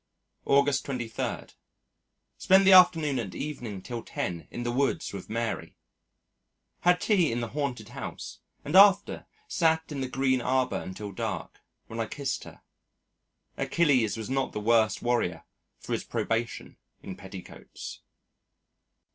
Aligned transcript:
August 0.45 0.83
23. 0.85 1.49
Spent 2.39 2.65
the 2.65 2.71
afternoon 2.73 3.19
and 3.19 3.35
evening 3.35 3.83
till 3.83 4.01
ten 4.01 4.47
in 4.49 4.63
the 4.63 4.71
woods 4.71 5.13
with 5.13 5.29
Mary. 5.29 5.77
Had 6.79 6.99
tea 6.99 7.31
in 7.31 7.39
the 7.39 7.49
Haunted 7.49 7.89
House, 7.89 8.39
and 8.65 8.75
after 8.75 9.27
sat 9.47 9.91
in 9.91 10.01
the 10.01 10.07
Green 10.09 10.41
Arbor 10.41 10.79
until 10.81 11.11
dark, 11.11 11.59
when 11.85 11.99
I 11.99 12.07
kissed 12.07 12.45
her. 12.45 12.63
"Achilles 13.57 14.17
was 14.17 14.27
not 14.27 14.53
the 14.53 14.59
worse 14.59 15.03
warrior 15.03 15.43
for 15.77 15.91
his 15.93 16.03
probation 16.03 16.77
in 17.03 17.15
petticoats." 17.15 18.01